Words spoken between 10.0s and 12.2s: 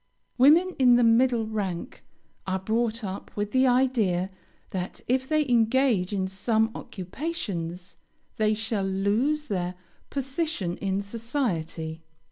position in society."